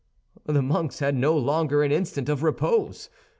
[0.47, 3.11] The monks had no longer an instant of repose.